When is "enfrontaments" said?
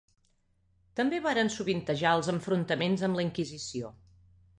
2.33-3.05